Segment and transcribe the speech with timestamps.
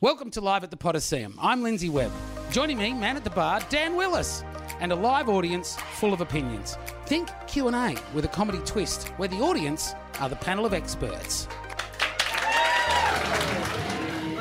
[0.00, 1.34] Welcome to Live at the Podyseum.
[1.40, 2.10] I'm Lindsay Webb.
[2.50, 4.42] Joining me, man at the bar, Dan Willis,
[4.80, 6.76] and a live audience full of opinions.
[7.06, 11.46] Think Q&A with a comedy twist, where the audience are the panel of experts.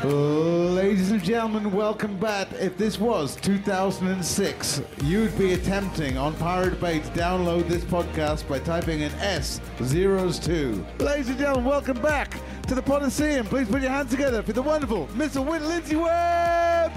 [0.04, 2.52] Ladies and gentlemen, welcome back.
[2.60, 8.60] If this was 2006, you'd be attempting on Pirate Bay to download this podcast by
[8.60, 10.86] typing in S zeros two.
[11.00, 12.38] Ladies and gentlemen, welcome back
[12.68, 13.46] to the Podyseum.
[13.46, 15.46] Please put your hands together for the wonderful Mr.
[15.46, 16.92] Win Lindsay Webb.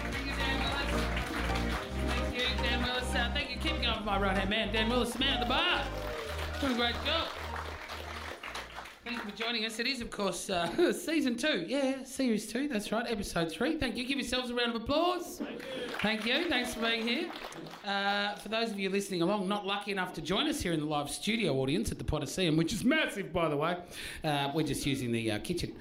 [0.00, 1.02] Thank you, Dan Willis.
[2.06, 3.14] Thank you, Dan Willis.
[3.14, 3.56] Uh, thank you.
[3.56, 5.84] Keep going for my right hand man, Dan Willis, man at the bar.
[6.60, 7.41] Doing a great job.
[9.12, 9.78] Thank you for joining us.
[9.78, 11.66] It is, of course, uh, season two.
[11.68, 12.66] Yeah, series two.
[12.66, 13.76] That's right, episode three.
[13.76, 14.06] Thank you.
[14.06, 15.36] Give yourselves a round of applause.
[15.36, 15.66] Thank you.
[16.00, 16.48] Thank you.
[16.48, 17.30] Thanks for being here.
[17.84, 20.80] Uh, for those of you listening along, not lucky enough to join us here in
[20.80, 23.76] the live studio audience at the Podyseum, which is massive, by the way.
[24.24, 25.74] Uh, we're just using the uh, kitchen.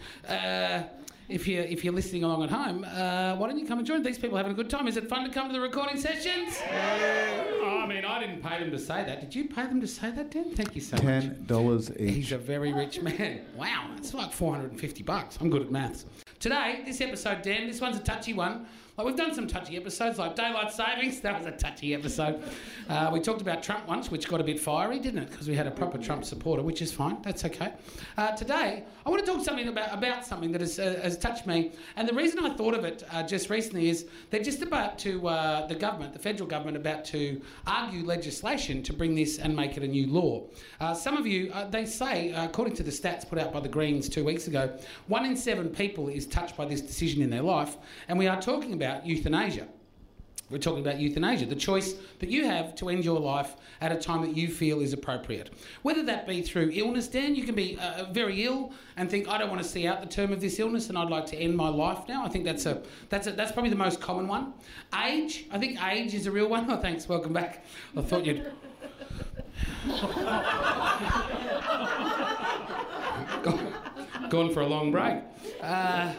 [1.31, 4.03] If you're if you're listening along at home, uh, why don't you come and join?
[4.03, 4.85] These people having a good time.
[4.87, 6.59] Is it fun to come to the recording sessions?
[6.69, 9.21] Oh, I mean, I didn't pay them to say that.
[9.21, 10.51] Did you pay them to say that, Dan?
[10.51, 11.03] Thank you so much.
[11.03, 12.15] Ten dollars each.
[12.15, 13.45] He's a very rich man.
[13.55, 15.37] Wow, that's like 450 bucks.
[15.39, 16.05] I'm good at maths.
[16.39, 18.65] Today, this episode, Dan, this one's a touchy one.
[18.97, 21.21] Like we've done some touchy episodes, like daylight savings.
[21.21, 22.43] That was a touchy episode.
[22.89, 25.31] Uh, we talked about Trump once, which got a bit fiery, didn't it?
[25.31, 27.17] Because we had a proper Trump supporter, which is fine.
[27.21, 27.71] That's okay.
[28.17, 31.47] Uh, today, I want to talk something about about something that has, uh, has touched
[31.47, 34.99] me, and the reason I thought of it uh, just recently is they're just about
[34.99, 39.55] to uh, the government, the federal government, about to argue legislation to bring this and
[39.55, 40.43] make it a new law.
[40.81, 44.09] Uh, some of you, they say, according to the stats put out by the Greens
[44.09, 47.77] two weeks ago, one in seven people is touched by this decision in their life,
[48.09, 49.67] and we are talking about euthanasia.
[50.49, 53.95] We're talking about euthanasia, the choice that you have to end your life at a
[53.95, 55.49] time that you feel is appropriate.
[55.81, 59.37] Whether that be through illness, Dan, you can be uh, very ill and think, I
[59.37, 61.55] don't want to see out the term of this illness and I'd like to end
[61.55, 62.25] my life now.
[62.25, 64.53] I think that's a that's a, that's probably the most common one.
[65.05, 66.65] Age, I think age is a real one.
[66.71, 67.65] Oh, thanks, welcome back.
[67.95, 68.51] I thought you'd.
[74.29, 75.19] Gone for a long break.
[75.61, 76.13] Uh,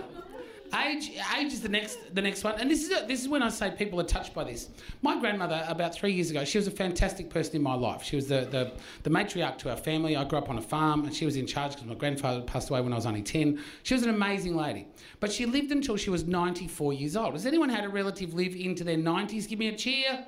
[0.84, 3.42] Age, age is the next, the next one, and this is a, this is when
[3.42, 4.70] I say people are touched by this.
[5.00, 8.02] My grandmother, about three years ago, she was a fantastic person in my life.
[8.02, 8.72] She was the, the,
[9.02, 10.16] the matriarch to our family.
[10.16, 12.70] I grew up on a farm, and she was in charge because my grandfather passed
[12.70, 13.62] away when I was only ten.
[13.82, 14.88] She was an amazing lady,
[15.20, 17.34] but she lived until she was ninety four years old.
[17.34, 19.46] Has anyone had a relative live into their nineties?
[19.46, 20.26] Give me a cheer.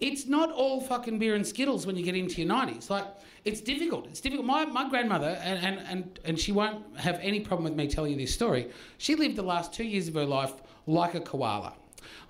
[0.00, 2.90] It's not all fucking beer and skittles when you get into your 90s.
[2.90, 3.06] Like,
[3.46, 4.06] it's difficult.
[4.08, 4.46] It's difficult.
[4.46, 8.10] My, my grandmother, and, and, and, and she won't have any problem with me telling
[8.10, 10.52] you this story, she lived the last two years of her life
[10.86, 11.72] like a koala.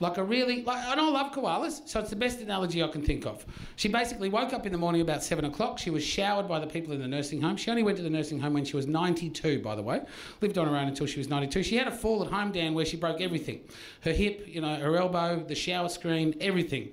[0.01, 3.03] Like a really, like, and I love koalas, so it's the best analogy I can
[3.03, 3.45] think of.
[3.77, 5.79] She basically woke up in the morning about seven o'clock.
[5.79, 7.57] She was showered by the people in the nursing home.
[7.57, 10.03] She only went to the nursing home when she was 92, by the way.
[10.41, 11.63] Lived on her own until she was 92.
[11.63, 13.61] She had a fall at home, Dan, where she broke everything
[14.03, 16.91] her hip, you know, her elbow, the shower screen, everything.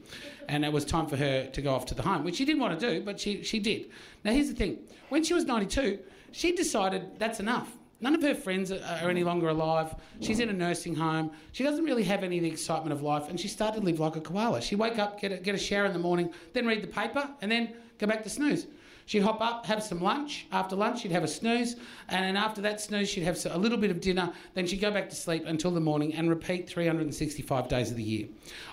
[0.50, 2.62] And it was time for her to go off to the home, which she didn't
[2.62, 3.90] want to do, but she, she did.
[4.24, 4.80] Now, here's the thing
[5.10, 6.00] when she was 92,
[6.32, 7.72] she decided that's enough.
[8.04, 9.96] None of her friends are, any longer alive.
[10.20, 11.32] She's in a nursing home.
[11.54, 13.98] She doesn't really have any of the excitement of life, and she started to live
[13.98, 14.62] like a koala.
[14.62, 17.30] She'd wake up, get a, get a shower in the morning, then read the paper,
[17.42, 18.68] and then go back to snooze.
[19.06, 20.48] She'd hop up, have some lunch.
[20.52, 21.78] After lunch, she'd have a snooze,
[22.10, 24.34] and then after that snooze, she'd have a little bit of dinner.
[24.54, 28.04] Then she'd go back to sleep until the morning and repeat 365 days of the
[28.04, 28.28] year.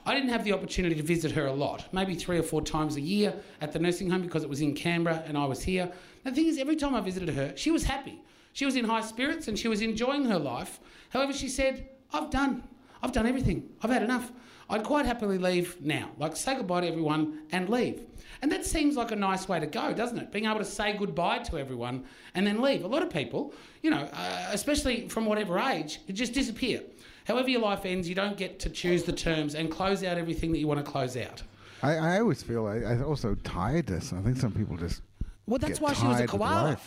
[0.07, 2.97] I didn't have the opportunity to visit her a lot, maybe three or four times
[2.97, 5.93] a year at the nursing home because it was in Canberra and I was here.
[6.25, 8.21] The thing is, every time I visited her, she was happy.
[8.53, 10.81] She was in high spirits and she was enjoying her life.
[11.11, 12.65] However, she said, I've done.
[13.03, 13.69] I've done everything.
[13.83, 14.33] I've had enough.
[14.69, 16.11] I'd quite happily leave now.
[16.19, 18.03] Like, say goodbye to everyone and leave.
[18.43, 20.31] And that seems like a nice way to go, doesn't it?
[20.31, 22.85] Being able to say goodbye to everyone and then leave.
[22.85, 23.53] A lot of people,
[23.83, 26.83] you know, uh, especially from whatever age, it just disappear.
[27.27, 30.53] However your life ends, you don't get to choose the terms and close out everything
[30.53, 31.43] that you want to close out.
[31.83, 34.13] I, I always feel I, I also tiredness.
[34.13, 35.03] I think some people just
[35.47, 36.79] Well, that's get why she was a koala.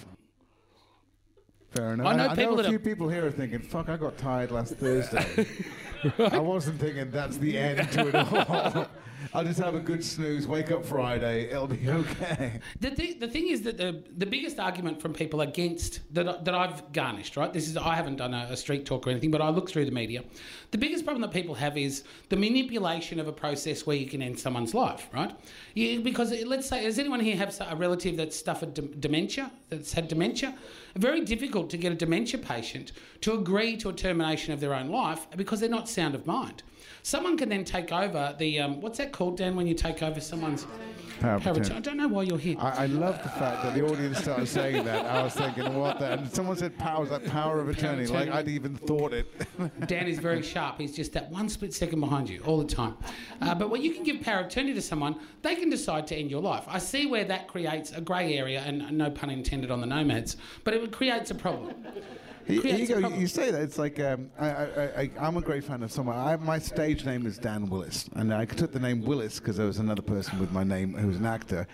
[1.73, 2.05] Fair enough.
[2.05, 4.51] I know I, people know a few people here are thinking, "Fuck, I got tired
[4.51, 5.47] last Thursday."
[6.19, 8.87] I wasn't thinking that's the end to it all.
[9.33, 12.59] I'll just have a good snooze, wake up Friday, it'll be okay.
[12.79, 16.53] The, th- the thing is that the, the biggest argument from people against that, that
[16.53, 17.51] I've garnished, right?
[17.51, 19.85] This is I haven't done a, a street talk or anything, but I look through
[19.85, 20.23] the media.
[20.71, 24.21] The biggest problem that people have is the manipulation of a process where you can
[24.21, 25.35] end someone's life, right?
[25.73, 29.93] You, because let's say, does anyone here have a relative that's suffered dem- dementia, that's
[29.93, 30.55] had dementia?
[30.95, 32.91] very difficult to get a dementia patient
[33.21, 36.63] to agree to a termination of their own life because they're not sound of mind.
[37.03, 39.55] Someone can then take over the um, what's that called, Dan?
[39.55, 40.65] When you take over someone's
[41.19, 41.61] Power of power of attorney.
[41.61, 41.77] attorney?
[41.77, 42.57] I don't know why you're here.
[42.59, 45.05] I, I love the fact that the audience started saying that.
[45.05, 46.13] I was thinking, what the?
[46.13, 48.07] And someone said power, was that power of attorney?
[48.07, 48.31] Like attorney.
[48.31, 49.27] I'd even thought it.
[49.87, 50.79] Dan is very sharp.
[50.79, 52.97] He's just that one split second behind you all the time.
[53.41, 56.15] Uh, but when you can give power of attorney to someone, they can decide to
[56.15, 56.63] end your life.
[56.67, 60.35] I see where that creates a grey area, and no pun intended on the nomads,
[60.63, 61.73] but it creates a problem.
[62.47, 63.07] You go.
[63.09, 64.65] You say that it's like um, I, I,
[65.01, 66.17] I, I'm a great fan of someone.
[66.17, 69.65] I, my stage name is Dan Willis, and I took the name Willis because there
[69.67, 71.67] was another person with my name who was an actor,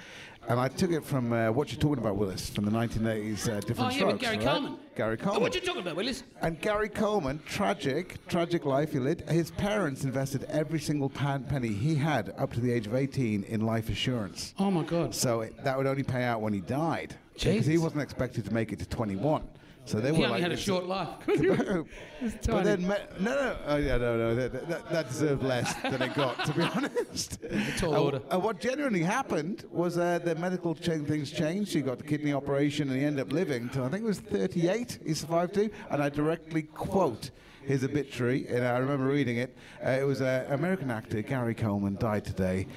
[0.47, 3.59] and I took it from uh, what you're talking about, Willis, from the 1980s uh,
[3.61, 4.19] Different Oh, yeah, with.
[4.19, 4.45] Gary right?
[4.47, 4.77] Coleman.
[4.95, 5.41] Gary Oh, Coleman.
[5.41, 6.23] what you talking about, Willis?
[6.41, 9.21] And Gary Coleman, tragic, tragic life he led.
[9.29, 13.43] His parents invested every single pan- penny he had up to the age of 18
[13.43, 14.53] in life assurance.
[14.59, 15.15] Oh my God.
[15.15, 17.15] So it, that would only pay out when he died.
[17.35, 17.51] Jesus.
[17.53, 19.47] Because he wasn't expected to make it to 21.
[19.89, 21.07] So they He were only like, had a short life.
[21.25, 26.13] but then, no, no, oh, yeah, no, no, that, that, that deserved less than it
[26.13, 27.39] got, to be honest.
[27.77, 28.21] tall Uh, order.
[28.31, 31.73] uh, what genuinely happened was uh, the medical things changed.
[31.73, 34.19] He got the kidney operation and he ended up living till I think it was
[34.19, 34.99] 38.
[35.03, 37.31] He survived to, and I directly quote
[37.65, 39.57] his obituary, and I remember reading it.
[39.83, 42.67] Uh, it was an American actor, Gary Coleman, died today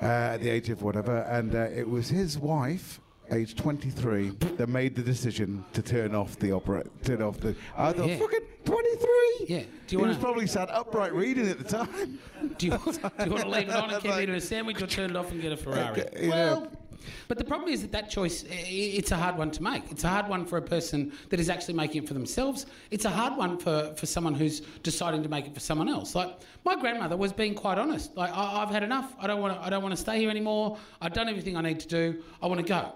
[0.00, 4.68] uh, at the age of whatever, and uh, it was his wife age 23 that
[4.68, 8.18] made the decision to turn off the opera turn off the I thought Yeah.
[8.18, 9.58] fucking 23 Yeah.
[9.60, 12.18] Do you he wanna- was probably sat upright reading at the time
[12.58, 12.92] Do you, do
[13.24, 15.16] you want to leave it on and keep Like- eating a sandwich or turn it
[15.16, 16.02] off and get a Ferrari?
[16.02, 16.68] Okay, well, know.
[17.28, 19.90] but the problem is that that choice, i- i- it's a hard one to make.
[19.90, 22.66] It's a hard one for a person that is actually making it for themselves.
[22.90, 26.14] It's a hard one for, for someone who's deciding to make it for someone else.
[26.14, 26.30] Like
[26.64, 28.14] my grandmother was being quite honest.
[28.16, 29.14] Like I, I've had enough.
[29.18, 29.64] I don't want to.
[29.64, 30.76] I don't want to stay here anymore.
[31.00, 32.22] I've done everything I need to do.
[32.42, 32.92] I want to go.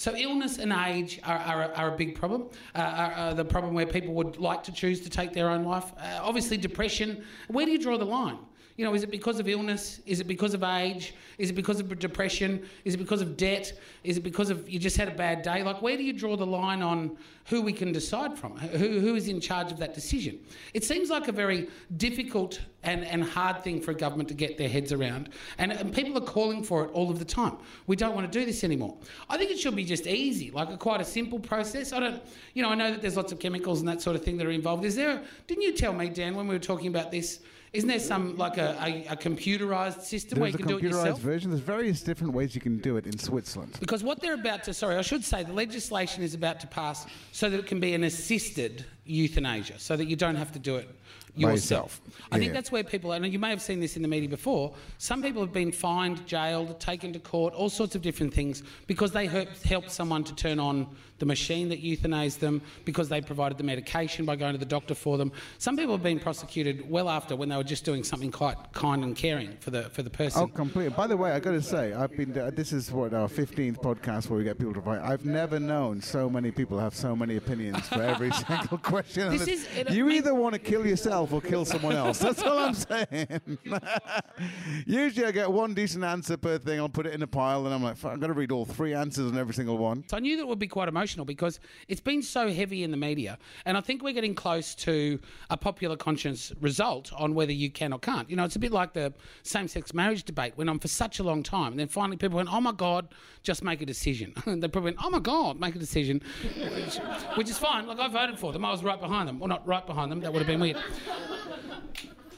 [0.00, 2.48] So illness and age are, are, a- are a big problem.
[2.74, 5.62] Uh, are, are the problem where people would like to choose to take their own
[5.62, 5.92] life.
[5.98, 7.22] Uh, obviously, depression.
[7.48, 8.38] Where do you draw the line?
[8.80, 10.00] You know, is it because of illness?
[10.06, 11.12] Is it because of age?
[11.36, 12.66] Is it because of depression?
[12.86, 13.78] Is it because of debt?
[14.04, 15.62] Is it because of you just had a bad day?
[15.62, 18.56] Like, where do you draw the line on who we can decide from?
[18.56, 20.38] Who, who is in charge of that decision?
[20.72, 21.68] It seems like a very
[21.98, 25.28] difficult and, and hard thing for a government to get their heads around.
[25.58, 27.58] And, and people are calling for it all of the time.
[27.86, 28.96] We don't want to do this anymore.
[29.28, 31.92] I think it should be just easy, like a quite a simple process.
[31.92, 32.22] I don't,
[32.54, 34.46] you know, I know that there's lots of chemicals and that sort of thing that
[34.46, 34.86] are involved.
[34.86, 37.40] Is there, didn't you tell me, Dan, when we were talking about this,
[37.72, 40.86] isn't there some, like a, a, a computerized system where there's you a can do
[40.86, 41.20] it computerized yourself?
[41.20, 44.64] version there's various different ways you can do it in Switzerland Because what they're about
[44.64, 47.78] to, sorry, I should say the legislation is about to pass so that it can
[47.78, 50.88] be an assisted euthanasia, so that you don't have to do it
[51.34, 52.00] yourself.
[52.00, 52.00] yourself.
[52.32, 54.74] I think that's where people, and you may have seen this in the media before,
[54.98, 59.12] some people have been fined, jailed, taken to court, all sorts of different things because
[59.12, 60.86] they helped, someone to turn on
[61.18, 64.94] the machine that euthanized them, because they provided the medication by going to the doctor
[64.94, 65.30] for them.
[65.58, 69.04] Some people have been prosecuted well after when they were just doing something quite kind
[69.04, 70.42] and caring for the, for the person.
[70.42, 70.94] Oh, completely.
[70.94, 72.36] By the way, I got to say, I've been.
[72.36, 75.00] Uh, this is what our 15th podcast where we get people to write.
[75.02, 79.30] I've never known so many people have so many opinions for every single question.
[79.30, 82.18] This is- it- you I either want to kill yourself or kill someone else.
[82.26, 83.58] That's all I'm saying.
[84.86, 86.78] Usually, I get one decent answer per thing.
[86.78, 88.94] I'll put it in a pile, and I'm like, I've got to read all three
[88.94, 90.04] answers on every single one.
[90.08, 92.90] So I knew that it would be quite emotional because it's been so heavy in
[92.90, 95.18] the media, and I think we're getting close to
[95.50, 98.28] a popular conscience result on whether you can or can't.
[98.30, 99.12] You know, it's a bit like the
[99.42, 102.52] same-sex marriage debate went on for such a long time, and then finally people went,
[102.52, 103.08] "Oh my God,
[103.42, 106.22] just make a decision." And they probably went, "Oh my God, make a decision,"
[106.56, 106.96] which,
[107.36, 107.86] which is fine.
[107.86, 109.38] Like I voted for them, I was right behind them.
[109.38, 110.20] Well, not right behind them.
[110.20, 110.76] That would have been weird.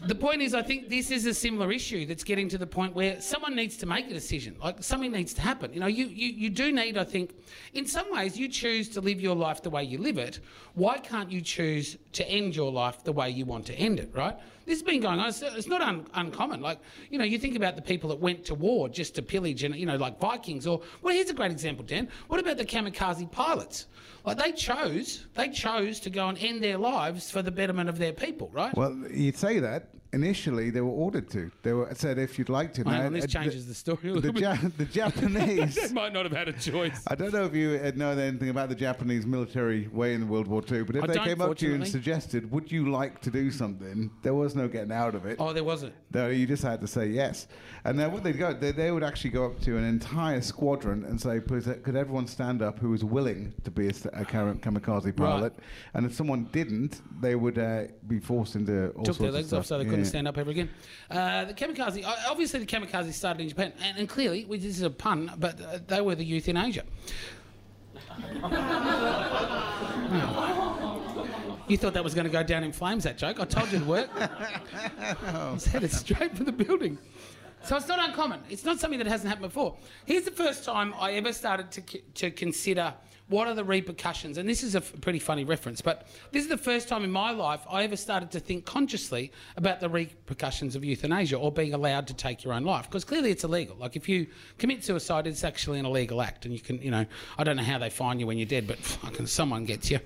[0.04, 2.92] The point is, I think this is a similar issue that's getting to the point
[2.92, 4.56] where someone needs to make a decision.
[4.60, 5.72] Like something needs to happen.
[5.72, 7.36] You know, you, you, you do need, I think,
[7.72, 10.40] in some ways, you choose to live your life the way you live it.
[10.74, 14.10] Why can't you choose to end your life the way you want to end it,
[14.12, 14.36] right?
[14.66, 15.28] This has been going on.
[15.28, 16.60] It's, it's not un, uncommon.
[16.60, 16.78] Like,
[17.10, 19.74] you know, you think about the people that went to war just to pillage and,
[19.74, 22.08] you know, like Vikings or, well, here's a great example, Dan.
[22.28, 23.86] What about the kamikaze pilots?
[24.24, 27.98] Like, they chose, they chose to go and end their lives for the betterment of
[27.98, 28.74] their people, right?
[28.76, 29.88] Well, you'd say that.
[30.14, 31.50] Initially, they were ordered to.
[31.62, 32.84] They were said if you'd like to.
[32.84, 34.42] Now, this uh, changes the story a The, bit.
[34.42, 35.74] ja- the Japanese.
[35.74, 37.02] They might not have had a choice.
[37.06, 40.48] I don't know if you uh, know anything about the Japanese military way in World
[40.48, 43.20] War II, but if I they came up to you and suggested, "Would you like
[43.22, 45.36] to do something?" there was no getting out of it.
[45.40, 45.94] Oh, there wasn't.
[46.12, 47.46] No, you just had to say yes.
[47.84, 51.04] And then what they'd go, they, they would actually go up to an entire squadron
[51.04, 55.54] and say, could everyone stand up who was willing to be a, a kamikaze pilot?
[55.94, 59.34] And if someone didn't, they would uh, be forced into all Took sorts their of
[59.34, 59.60] legs stuff.
[59.60, 60.01] off so they couldn't Yeah.
[60.06, 60.70] Stand up ever again.
[61.10, 64.90] Uh, the kamikaze, obviously, the kamikaze started in Japan, and, and clearly, this is a
[64.90, 66.84] pun, but uh, they were the youth in Asia.
[71.68, 73.40] You thought that was going to go down in flames, that joke.
[73.40, 74.10] I told you it'd work.
[75.54, 76.98] It's headed straight for the building.
[77.64, 78.40] So it's not uncommon.
[78.50, 79.76] It's not something that hasn't happened before.
[80.04, 82.92] Here's the first time I ever started to, to consider
[83.32, 84.36] what are the repercussions.
[84.36, 87.10] And this is a f- pretty funny reference, but this is the first time in
[87.10, 91.72] my life I ever started to think consciously about the repercussions of euthanasia or being
[91.72, 92.84] allowed to take your own life.
[92.88, 93.74] Because clearly it's illegal.
[93.76, 94.26] Like if you
[94.58, 96.44] commit suicide, it's actually an illegal act.
[96.44, 97.06] And you can, you know,
[97.38, 99.98] I don't know how they find you when you're dead, but fucking someone gets you.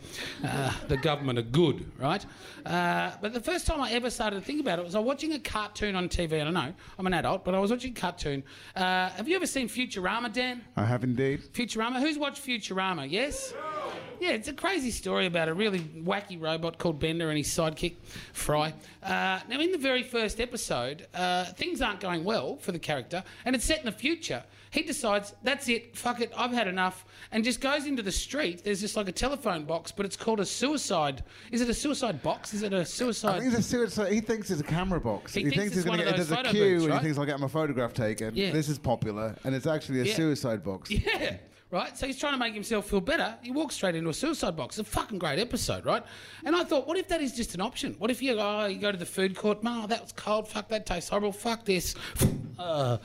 [0.45, 2.25] Uh, the government are good, right?
[2.65, 5.07] Uh, but the first time I ever started to think about it was I was
[5.07, 6.41] watching a cartoon on TV.
[6.41, 8.45] I don't know, I'm an adult, but I was watching a cartoon.
[8.77, 10.63] Uh, have you ever seen Futurama, Dan?
[10.77, 11.41] I have indeed.
[11.53, 12.01] Futurama.
[12.01, 13.11] Who's watched Futurama?
[13.17, 13.55] Yes?
[14.21, 17.97] Yeah, it's a crazy story about a really wacky robot called Bender and his sidekick,
[18.33, 18.73] Fry.
[19.03, 23.23] Uh, now, in the very first episode, uh, things aren't going well for the character,
[23.45, 24.43] and it's set in the future.
[24.71, 28.65] He decides, that's it, fuck it, I've had enough, and just goes into the street.
[28.65, 31.23] There's just like a telephone box, but it's called a suicide.
[31.53, 32.53] Is it a suicide box?
[32.55, 33.41] Is it a I suicide?
[33.41, 34.13] think it's a suicide.
[34.13, 35.35] He thinks it's a camera box.
[35.35, 37.01] He thinks it's he's one gonna of get a photo queue, booths, and right?
[37.01, 38.35] he thinks I'll get my photograph taken.
[38.35, 38.51] Yeah.
[38.51, 40.15] This is popular, and it's actually a Yeah.
[40.15, 40.91] suicide box.
[40.91, 41.37] Yeah,
[41.71, 41.97] right.
[41.97, 43.35] So he's trying to make himself feel better.
[43.43, 44.79] He walks straight into a suicide box.
[44.79, 46.03] It's a fucking great episode, right?
[46.45, 47.95] And I thought, what if that is just an option?
[47.99, 49.63] What if you oh, you go to the food court?
[49.63, 50.49] No, that was cold.
[50.49, 51.33] Fuck, that tastes horrible.
[51.33, 51.95] Fuck this.
[52.59, 52.97] Uh,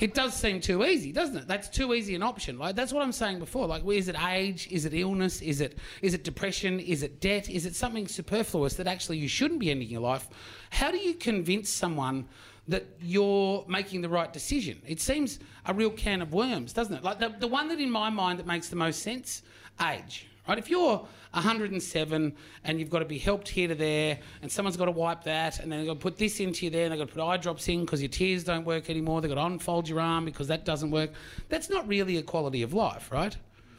[0.00, 1.48] it does seem too easy, doesn't it?
[1.48, 2.58] That's too easy an option.
[2.58, 3.66] Like that's what I'm saying before.
[3.66, 4.68] Like, is it age?
[4.70, 5.40] Is it illness?
[5.40, 6.80] Is it is it depression?
[6.80, 7.48] Is it debt?
[7.48, 10.28] Is it something superfluous that actually you shouldn't be ending your life?
[10.70, 12.26] How do you convince someone
[12.68, 14.80] that you're making the right decision?
[14.86, 17.02] It seems a real can of worms, doesn't it?
[17.02, 19.42] Like the, the one that in my mind that makes the most sense,
[19.84, 20.28] age.
[20.48, 20.58] Right?
[20.58, 24.86] If you're 107 and you've got to be helped here to there, and someone's got
[24.86, 26.98] to wipe that, and then they've got to put this into you there, and they've
[26.98, 29.46] got to put eye drops in because your tears don't work anymore, they've got to
[29.46, 31.10] unfold your arm because that doesn't work.
[31.48, 33.36] That's not really a quality of life, right?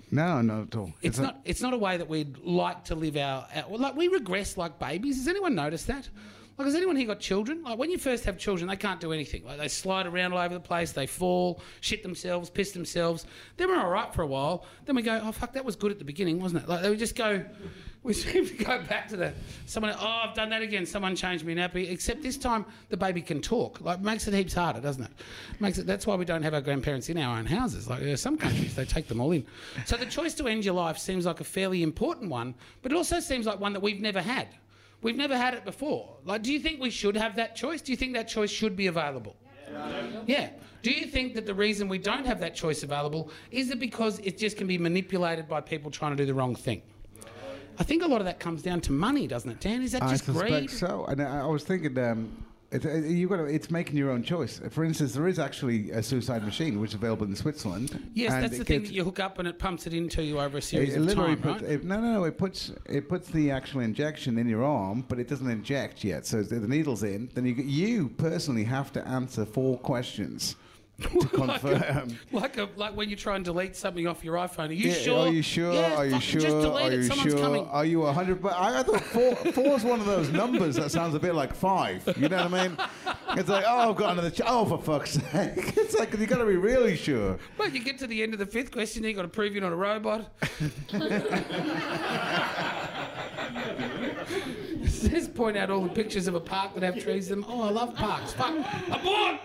[0.10, 0.94] No, not at all.
[1.02, 1.42] It's a- not.
[1.44, 3.48] It's not a way that we'd like to live our.
[3.56, 5.18] our like we regress like babies.
[5.18, 6.08] Has anyone noticed that?
[6.58, 7.64] Like, has anyone here got children?
[7.64, 9.44] Like, when you first have children, they can't do anything.
[9.44, 10.92] Like, they slide around all over the place.
[10.92, 13.26] They fall, shit themselves, piss themselves.
[13.58, 14.66] Then we're all right for a while.
[14.86, 16.70] Then we go, oh fuck, that was good at the beginning, wasn't it?
[16.70, 17.44] Like, they just go.
[18.04, 19.34] We seem to go back to the
[19.66, 19.96] someone.
[19.98, 20.86] Oh, I've done that again.
[20.86, 21.90] Someone changed me nappy.
[21.90, 23.80] Except this time, the baby can talk.
[23.80, 25.12] Like, makes it heaps harder, doesn't it?
[25.62, 25.88] Makes it.
[25.88, 27.88] That's why we don't have our grandparents in our own houses.
[27.88, 29.46] Like, are some countries they take them all in.
[29.86, 32.96] So the choice to end your life seems like a fairly important one, but it
[32.96, 34.50] also seems like one that we've never had.
[35.04, 36.16] We've never had it before.
[36.26, 37.82] Like, do you think we should have that choice?
[37.82, 39.36] Do you think that choice should be available?
[40.26, 40.50] Yeah.
[40.82, 44.20] Do you think that the reason we don't have that choice available is it because
[44.20, 46.82] it just can be manipulated by people trying to do the wrong thing?
[47.80, 49.82] I think a lot of that comes down to money, doesn't it, Dan?
[49.82, 50.70] Is that I just suspect greed?
[50.70, 51.06] so.
[51.06, 54.24] And I, I was thinking, um, it, uh, you got to, it's making your own
[54.24, 54.60] choice.
[54.72, 58.10] For instance, there is actually a suicide machine which is available in Switzerland.
[58.14, 60.58] Yes, that's the thing that you hook up and it pumps it into you over
[60.58, 61.72] a It, series it of time, puts, right?
[61.72, 62.24] it, no, no, no.
[62.24, 66.26] It puts it puts the actual injection in your arm, but it doesn't inject yet.
[66.26, 67.30] So the, the needle's in.
[67.34, 70.56] Then you you personally have to answer four questions
[71.02, 74.70] to like, a, like a like when you try and delete something off your iPhone.
[74.70, 75.28] Are you Yeah, sure?
[75.28, 75.74] Are you sure?
[75.74, 76.40] Yeah, are you sure?
[76.40, 76.96] Just delete are it.
[76.98, 77.42] you Someone's sure?
[77.42, 77.66] coming.
[77.66, 78.44] Are you a hundred?
[78.44, 81.34] But I, I thought four four is one of those numbers that sounds a bit
[81.34, 82.08] like five.
[82.16, 82.78] You know what I mean?
[83.36, 84.30] It's like oh, I've got another.
[84.30, 85.74] Ch- oh, for fuck's sake!
[85.84, 87.38] It's like you got to be really sure.
[87.58, 89.62] Well, you get to the end of the fifth question, you've got to prove you're
[89.64, 90.32] not a robot.
[94.84, 97.50] Just point out all the pictures of a park that have trees in them.
[97.50, 98.34] Oh, I love parks.
[98.34, 98.54] Fuck.
[98.90, 99.40] Abort!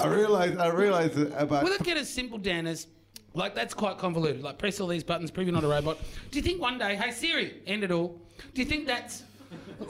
[0.00, 0.56] I realize.
[0.56, 1.64] I realize about.
[1.64, 2.86] Will it get as simple, Dan, as
[3.34, 4.42] like that's quite convoluted?
[4.42, 5.98] Like press all these buttons, prove you're not a robot.
[6.30, 8.20] Do you think one day, hey Siri, end it all?
[8.54, 9.22] Do you think that's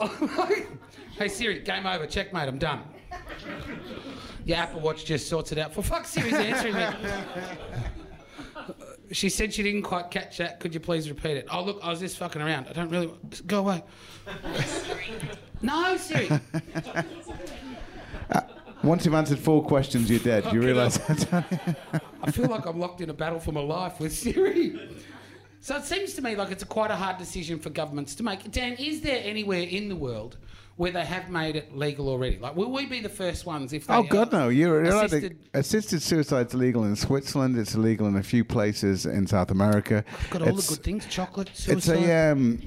[1.18, 2.82] hey Siri, game over, checkmate, I'm done.
[4.44, 5.72] Your Apple Watch just sorts it out.
[5.72, 6.86] For fuck's Siri's answering me.
[9.10, 10.58] She said she didn't quite catch that.
[10.58, 11.46] Could you please repeat it?
[11.50, 12.66] Oh look, I was just fucking around.
[12.68, 13.12] I don't really
[13.46, 13.84] go away.
[15.62, 16.28] No, Siri.
[18.82, 20.52] Once you've answered four questions, you're dead.
[20.52, 21.76] You realise that.
[22.22, 24.76] I feel like I'm locked in a battle for my life with Siri.
[25.60, 28.24] So it seems to me like it's a quite a hard decision for governments to
[28.24, 28.50] make.
[28.50, 30.36] Dan, is there anywhere in the world
[30.76, 32.38] where they have made it legal already?
[32.40, 33.94] Like, will we be the first ones if they?
[33.94, 34.48] Oh God, uh, no!
[34.48, 35.04] You're, assisted.
[35.14, 37.56] assisted- assisted suicide's illegal in Switzerland.
[37.56, 40.04] It's illegal in a few places in South America.
[40.18, 41.76] I've got all It's- the good things: chocolate, suicide.
[41.78, 42.60] It's a um,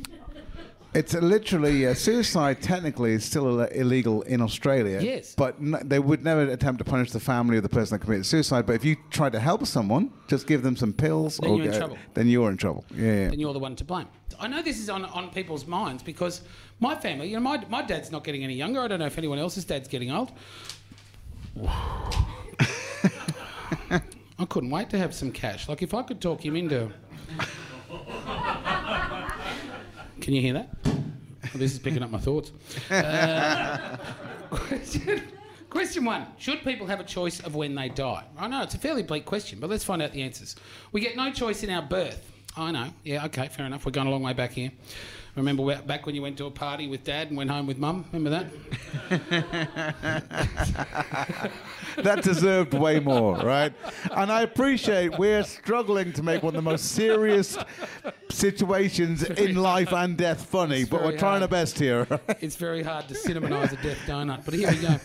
[0.96, 2.62] it's a literally uh, suicide.
[2.62, 5.00] Technically, is still Ill- illegal in Australia.
[5.02, 5.36] Yes.
[5.36, 8.26] but n- they would never attempt to punish the family of the person that committed
[8.26, 8.66] suicide.
[8.66, 11.72] But if you try to help someone, just give them some pills, Then or you're
[11.72, 11.98] in trouble.
[12.14, 12.86] Then you're in trouble.
[12.96, 13.04] Yeah.
[13.06, 13.30] yeah.
[13.30, 14.08] then you're the one to blame.
[14.40, 16.42] I know this is on, on people's minds because
[16.80, 18.82] my family, you know, my, my dad's not getting any younger.
[18.82, 20.32] I don't know if anyone else's dad's getting old.
[24.38, 25.70] I couldn't wait to have some cash.
[25.70, 26.92] Like if I could talk him into.
[30.26, 30.70] Can you hear that?
[31.54, 32.52] This is picking up my thoughts.
[32.90, 33.96] Uh,
[34.50, 35.22] question,
[35.70, 38.24] question one Should people have a choice of when they die?
[38.36, 40.56] I know it's a fairly bleak question, but let's find out the answers.
[40.92, 42.32] We get no choice in our birth.
[42.58, 42.90] I know.
[43.04, 43.86] Yeah, okay, fair enough.
[43.86, 44.72] We're going a long way back here.
[45.36, 48.06] Remember back when you went to a party with dad and went home with mum?
[48.14, 48.46] Remember that?
[51.98, 53.74] that deserved way more, right?
[54.12, 57.58] And I appreciate we're struggling to make one of the most serious
[58.30, 61.44] situations in life and death funny, It's but we're trying hard.
[61.44, 62.08] our best here.
[62.40, 64.96] it's very hard to cinematise a death donut, but here we go.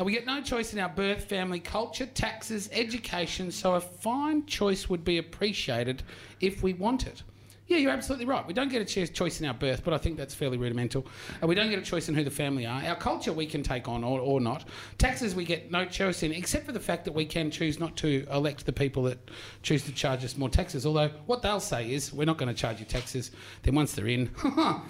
[0.00, 4.46] Uh, we get no choice in our birth, family, culture, taxes, education, so a fine
[4.46, 6.02] choice would be appreciated
[6.40, 7.22] if we want it.
[7.66, 8.46] Yeah, you're absolutely right.
[8.46, 11.06] We don't get a choice in our birth, but I think that's fairly rudimental.
[11.42, 12.82] We don't get a choice in who the family are.
[12.84, 14.68] Our culture we can take on or, or not.
[14.98, 17.96] Taxes we get no choice in, except for the fact that we can choose not
[17.96, 19.30] to elect the people that
[19.62, 20.84] choose to charge us more taxes.
[20.84, 23.30] Although what they'll say is, we're not going to charge you taxes.
[23.62, 24.84] Then once they're in, oh,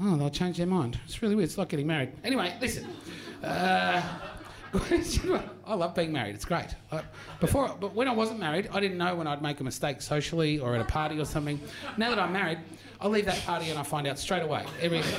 [0.00, 0.98] they'll change their mind.
[1.04, 1.48] It's really weird.
[1.48, 2.12] It's like getting married.
[2.24, 2.88] Anyway, listen.
[3.42, 4.02] Uh.
[5.66, 6.34] I love being married.
[6.34, 6.68] It's great.
[6.92, 7.02] I,
[7.40, 10.58] before, but when I wasn't married, I didn't know when I'd make a mistake socially
[10.58, 11.60] or at a party or something.
[11.96, 12.58] Now that I'm married,
[13.00, 14.64] I leave that party and I find out straight away.
[14.80, 15.12] Every, it's,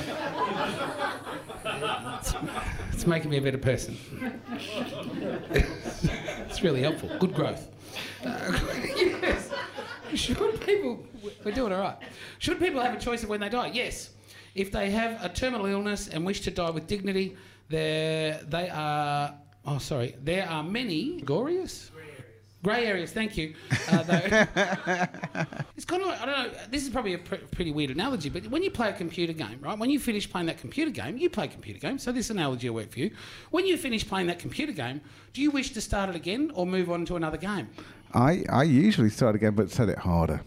[2.92, 3.96] it's making me a better person.
[5.50, 7.10] it's really helpful.
[7.18, 7.68] Good growth.
[8.24, 8.58] Uh,
[8.96, 9.50] yes.
[10.14, 11.06] Should people?
[11.44, 11.96] We're doing all right.
[12.38, 13.70] Should people have a choice of when they die?
[13.72, 14.10] Yes.
[14.54, 17.36] If they have a terminal illness and wish to die with dignity,
[17.68, 19.34] there they are.
[19.70, 20.14] Oh, sorry.
[20.24, 21.90] There are many glorious.
[22.64, 23.54] Grey areas, thank you.
[23.88, 24.14] Uh, though,
[25.76, 28.30] it's kind of, like- I don't know, this is probably a pr- pretty weird analogy,
[28.30, 31.18] but when you play a computer game, right, when you finish playing that computer game,
[31.18, 33.12] you play computer games, so this analogy will work for you.
[33.50, 35.00] When you finish playing that computer game,
[35.34, 37.68] do you wish to start it again or move on to another game?
[38.12, 40.40] I, I usually start again, but set it harder.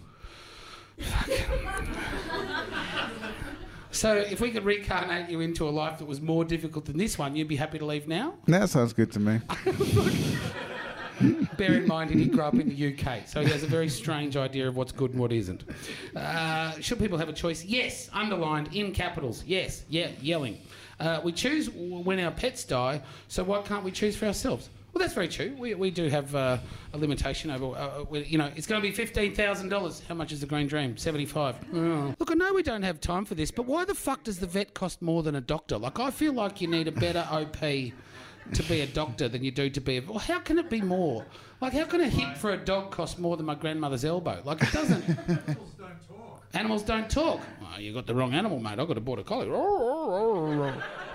[4.02, 7.20] So if we could reincarnate you into a life that was more difficult than this
[7.20, 8.34] one, you'd be happy to leave now?
[8.48, 9.40] That sounds good to me.
[11.56, 13.90] Bear in mind, he did grow up in the UK, so he has a very
[13.90, 15.66] strange idea of what's good and what isn't.
[16.16, 17.64] Uh, should people have a choice?
[17.64, 19.44] Yes, underlined in capitals.
[19.46, 20.58] Yes, yeah, yelling.
[21.00, 24.72] Uh, we choose when our pets die, so why can't we choose for ourselves?
[24.94, 25.56] Well, that's very true.
[25.58, 26.58] We, we do have uh,
[26.94, 30.06] a limitation over, uh, we- you know, it's going to be $15,000.
[30.08, 30.98] How much is the Green Dream?
[30.98, 32.14] 75 Oh.
[32.20, 34.48] Look, I know we don't have time for this, but why the fuck does the
[34.48, 35.78] vet cost more than a doctor?
[35.78, 39.52] Like, I feel like you need a better OP to be a doctor than you
[39.52, 40.02] do to be a.
[40.02, 41.26] Well, how can it be more?
[41.62, 44.42] Like, how can a hip for a dog cost more than my grandmother's elbow?
[44.44, 45.04] Like, it doesn't.
[45.38, 46.42] Animals don't talk.
[46.54, 47.42] Animals don't talk.
[47.62, 48.80] Oh, you got the wrong animal, mate.
[48.80, 49.48] I got a border collie.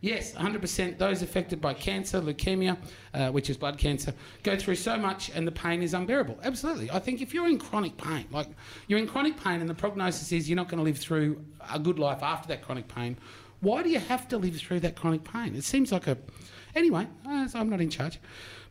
[0.00, 0.98] Yes, 100%.
[0.98, 2.76] Those affected by cancer, leukemia,
[3.14, 6.38] uh, which is blood cancer, go through so much and the pain is unbearable.
[6.42, 6.90] Absolutely.
[6.90, 8.48] I think if you're in chronic pain, like
[8.88, 11.78] you're in chronic pain and the prognosis is you're not going to live through a
[11.78, 13.16] good life after that chronic pain,
[13.60, 15.54] why do you have to live through that chronic pain?
[15.54, 16.18] It seems like a.
[16.74, 18.20] Anyway, uh, I'm not in charge.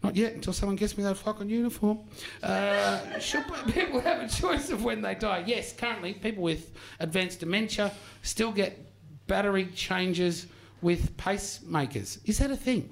[0.03, 2.01] Not yet until someone gets me that fucking uniform.
[2.43, 5.43] Uh, should people have a choice of when they die?
[5.47, 8.79] Yes, currently, people with advanced dementia still get
[9.25, 10.45] battery changes
[10.81, 12.19] with pacemakers.
[12.25, 12.89] Is that a thing?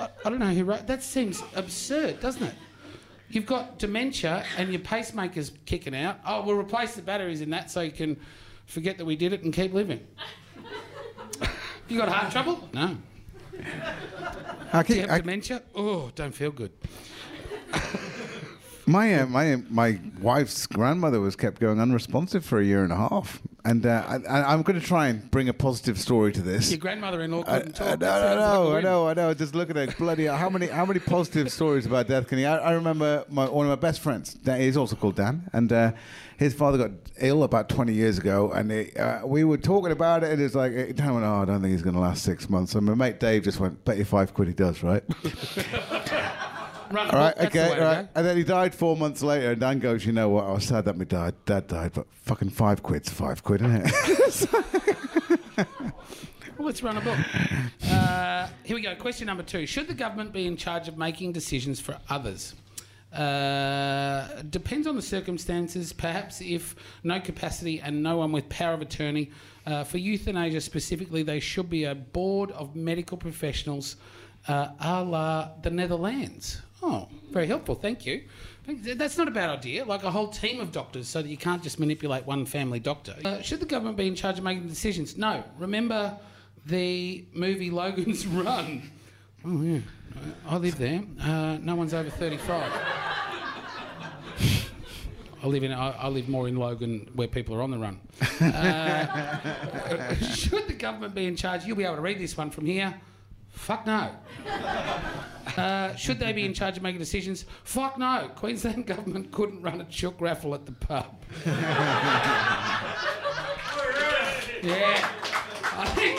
[0.00, 1.02] I, I don't know who wrote that.
[1.02, 2.54] Seems absurd, doesn't it?
[3.28, 6.20] You've got dementia and your pacemaker's kicking out.
[6.26, 8.16] Oh, we'll replace the batteries in that so you can
[8.66, 10.06] forget that we did it and keep living.
[11.88, 12.68] you got heart trouble?
[12.72, 12.96] No.
[14.72, 15.62] I Do you have I, dementia?
[15.74, 16.72] Oh, don't feel good.
[18.86, 22.96] my, uh, my, my wife's grandmother was kept going unresponsive for a year and a
[22.96, 23.40] half.
[23.66, 26.70] And uh, I, I- I'm going to try and bring a positive story to this.
[26.70, 28.00] Your grandmother-in-law I, couldn't I talk.
[28.00, 29.34] know, That I sounds like know, I know, I know.
[29.34, 30.26] Just look at it, bloody.
[30.26, 32.46] How many, how many positive stories about death can you?
[32.46, 34.34] I, I remember my, one of my best friends.
[34.34, 35.92] Dan, he's also called Dan, and uh,
[36.36, 40.24] his father got ill about 20 years ago, and it, uh, we were talking about
[40.24, 42.50] it, and it's like Dan went, "Oh, I don't think he's going to last six
[42.50, 45.02] months." And my mate Dave just went, "Bet you five quid he does, right?"
[46.90, 48.08] Run All right, book, that's the okay, all right.
[48.14, 50.44] And then he died four months later, and Dan goes, "You know what?
[50.44, 53.82] I was sad that my dad, dad died, but fucking five quid's five quid, isn't
[53.86, 54.50] it?"
[56.56, 57.18] Well, let's run a book.
[57.90, 58.94] Uh, here we go.
[58.96, 62.54] Question number two: Should the government be in charge of making decisions for others?
[63.12, 65.92] Uh, depends on the circumstances.
[65.92, 69.30] Perhaps if no capacity and no one with power of attorney
[69.66, 73.96] uh, for euthanasia specifically, they should be a board of medical professionals,
[74.48, 76.62] uh, a la the Netherlands.
[76.86, 77.74] Oh, very helpful.
[77.74, 78.24] Thank you.
[78.66, 79.86] That's not a bad idea.
[79.86, 83.14] Like a whole team of doctors, so that you can't just manipulate one family doctor.
[83.24, 85.16] Uh, should the government be in charge of making decisions?
[85.16, 85.42] No.
[85.58, 86.14] Remember
[86.66, 88.90] the movie Logan's Run.
[89.46, 89.78] Oh yeah,
[90.46, 91.02] I live there.
[91.22, 92.70] Uh, no one's over thirty-five.
[95.42, 95.72] I live in.
[95.72, 97.98] I, I live more in Logan, where people are on the run.
[98.40, 101.64] Uh, should the government be in charge?
[101.64, 102.94] You'll be able to read this one from here.
[103.50, 104.10] Fuck no.
[105.56, 107.44] Uh, should they be in charge of making decisions?
[107.64, 108.30] Fuck no.
[108.34, 111.06] Queensland government couldn't run a chook raffle at the pub.
[114.62, 115.08] yeah.
[115.76, 116.18] I think.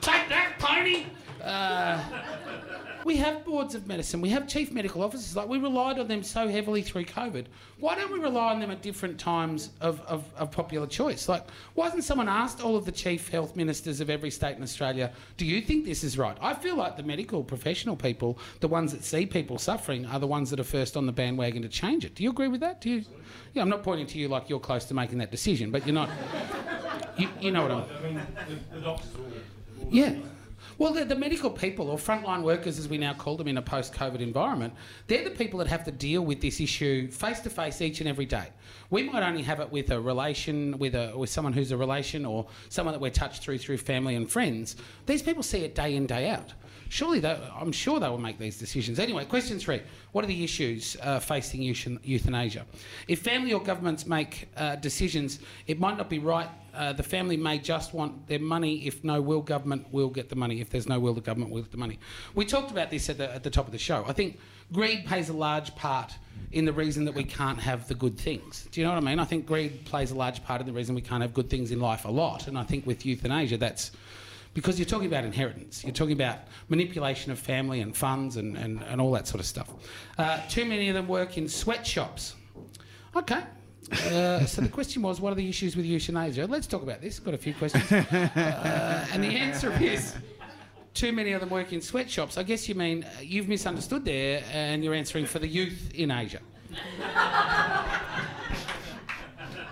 [0.00, 1.06] Take that, pony.
[1.42, 2.02] Uh,
[3.06, 4.20] we have boards of medicine.
[4.20, 5.36] We have chief medical officers.
[5.36, 7.46] Like we relied on them so heavily through COVID.
[7.78, 11.28] Why don't we rely on them at different times of, of, of popular choice?
[11.28, 14.62] Like, why hasn't someone asked all of the chief health ministers of every state in
[14.64, 16.36] Australia, do you think this is right?
[16.40, 20.26] I feel like the medical professional people, the ones that see people suffering, are the
[20.26, 22.16] ones that are first on the bandwagon to change it.
[22.16, 22.80] Do you agree with that?
[22.80, 23.04] Do you?
[23.54, 25.94] Yeah, I'm not pointing to you like you're close to making that decision, but you're
[25.94, 26.10] not.
[27.18, 27.72] You, you know what.
[27.72, 28.20] I mean,
[28.70, 29.88] the, the doctors all.
[29.90, 30.16] Yeah.
[30.78, 33.62] Well, the, the medical people, or frontline workers as we now call them in a
[33.62, 34.74] post COVID environment,
[35.06, 38.08] they're the people that have to deal with this issue face to face each and
[38.08, 38.48] every day.
[38.90, 42.26] We might only have it with a relation, with, a, with someone who's a relation,
[42.26, 44.76] or someone that we're touched through through family and friends.
[45.06, 46.52] These people see it day in, day out.
[46.88, 48.98] Surely, they, I'm sure they will make these decisions.
[48.98, 52.64] Anyway, question three What are the issues uh, facing euthanasia?
[53.08, 56.48] If family or governments make uh, decisions, it might not be right.
[56.76, 58.86] Uh, the family may just want their money.
[58.86, 60.60] If no will, government will get the money.
[60.60, 61.98] If there's no will, the government will get the money.
[62.34, 64.04] We talked about this at the, at the top of the show.
[64.06, 64.38] I think
[64.72, 66.14] greed plays a large part
[66.52, 68.68] in the reason that we can't have the good things.
[68.70, 69.18] Do you know what I mean?
[69.18, 71.70] I think greed plays a large part in the reason we can't have good things
[71.70, 72.46] in life a lot.
[72.46, 73.90] And I think with euthanasia, that's
[74.54, 75.84] because you're talking about inheritance.
[75.84, 79.46] You're talking about manipulation of family and funds and, and, and all that sort of
[79.46, 79.70] stuff.
[80.16, 82.34] Uh, too many of them work in sweatshops.
[83.14, 83.42] Okay.
[83.92, 86.46] Uh, so the question was, what are the issues with euthanasia?
[86.46, 87.18] Let's talk about this.
[87.20, 87.90] Got a few questions.
[87.92, 90.14] Uh, and the answer is,
[90.94, 92.36] too many of them work in sweatshops.
[92.38, 96.10] I guess you mean uh, you've misunderstood there, and you're answering for the youth in
[96.10, 96.40] Asia.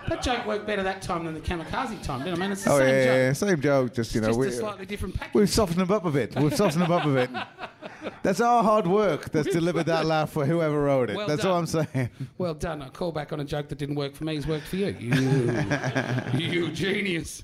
[0.07, 2.37] that joke worked better that time than the kamikaze time, didn't it?
[2.37, 3.15] I mean, it's the Oh same yeah, joke.
[3.15, 3.93] yeah, same joke.
[3.93, 5.33] Just you know, Just we, a slightly different package.
[5.33, 6.35] we've softened them up a bit.
[6.35, 7.29] We've softened them up a bit.
[8.23, 11.15] That's our hard work that's delivered that laugh for whoever wrote it.
[11.15, 11.51] Well that's done.
[11.51, 12.09] all I'm saying.
[12.37, 12.81] Well done.
[12.81, 14.95] A call back on a joke that didn't work for me has worked for you.
[16.35, 17.43] You, you genius.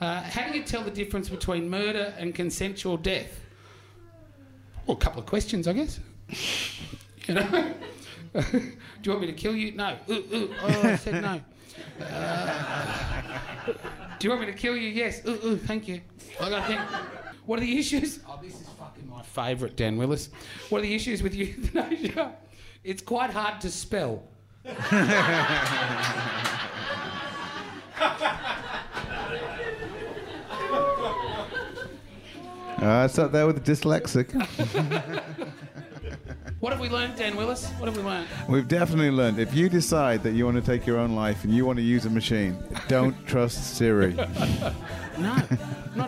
[0.00, 3.40] Uh, how do you tell the difference between murder and consensual death?
[4.86, 6.00] Well, a couple of questions, I guess.
[7.26, 7.74] You know?
[8.34, 8.72] do
[9.04, 9.72] you want me to kill you?
[9.72, 9.96] No.
[10.08, 10.54] Ooh, ooh.
[10.62, 11.40] Oh, I said no.
[12.04, 13.22] Uh,
[14.18, 14.88] do you want me to kill you?
[14.88, 15.20] Yes.
[15.28, 16.00] Ooh, ooh, thank you.
[16.40, 16.80] I got to think.
[17.46, 18.20] What are the issues?
[18.28, 20.28] Oh, this is fucking my favourite, Dan Willis.
[20.68, 22.34] What are the issues with euthanasia?
[22.84, 24.22] It's quite hard to spell.
[32.80, 34.32] Uh, it's up there with the dyslexic.
[36.60, 37.70] What have we learned, Dan Willis?
[37.78, 38.28] What have we learned?
[38.46, 41.54] We've definitely learned if you decide that you want to take your own life and
[41.54, 44.14] you want to use a machine, don't trust Siri.
[45.18, 45.58] No, I'm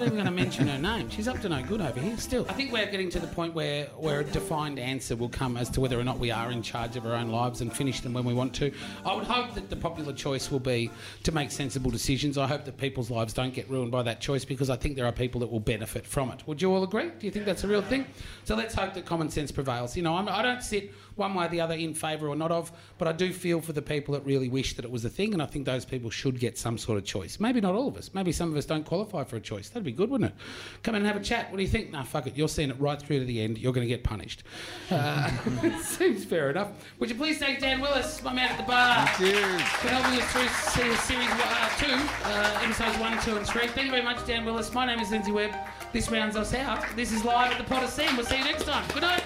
[0.03, 1.09] not even going to mention her name.
[1.11, 2.45] She's up to no good over here still.
[2.49, 5.69] I think we're getting to the point where, where a defined answer will come as
[5.71, 8.13] to whether or not we are in charge of our own lives and finish them
[8.13, 8.73] when we want to.
[9.07, 10.91] I would hope that the popular choice will be
[11.23, 12.37] to make sensible decisions.
[12.37, 15.07] I hope that people's lives don't get ruined by that choice because I think there
[15.07, 16.43] are people that will benefit from it.
[16.49, 17.11] Would you all agree?
[17.21, 18.05] Do you think that's a real thing?
[18.43, 19.97] So let's hope that common sense prevails.
[19.97, 22.51] You know, I'm, I don't sit one way or the other in favour or not
[22.51, 25.11] of, but I do feel for the people that really wish that it was a
[25.11, 27.41] thing, and I think those people should get some sort of choice.
[27.41, 28.11] Maybe not all of us.
[28.15, 29.69] Maybe some of us don't qualify for a choice.
[29.69, 30.37] That'd be good, wouldn't it?
[30.83, 31.51] Come in and have a chat.
[31.51, 31.91] What do you think?
[31.91, 32.37] Nah, fuck it.
[32.37, 33.59] You're seeing it right through to the end.
[33.59, 34.45] You're going to get punished.
[34.91, 35.31] Uh,
[35.83, 36.69] seems fair enough.
[36.99, 40.49] Would you please thank Dan Willis, my man at the bar, for helping us through
[40.49, 41.93] se- series uh, two,
[42.25, 43.67] uh, episodes one, two, and three.
[43.69, 44.73] Thank you very much, Dan Willis.
[44.73, 45.55] My name is Lindsay Webb.
[45.93, 46.85] This rounds us out.
[46.97, 48.17] This is live at the Podyseum.
[48.17, 48.85] We'll see you next time.
[48.93, 49.23] Good night.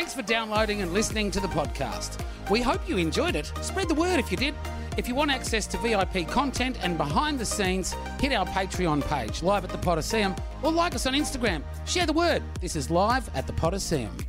[0.00, 2.24] Thanks for downloading and listening to the podcast.
[2.50, 3.52] We hope you enjoyed it.
[3.60, 4.54] Spread the word if you did.
[4.96, 9.42] If you want access to VIP content and behind the scenes, hit our Patreon page,
[9.42, 11.62] live at the Podyseum, or like us on Instagram.
[11.84, 12.42] Share the word.
[12.62, 14.26] This is live at the Podyseum.